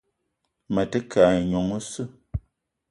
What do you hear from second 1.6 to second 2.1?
oseu.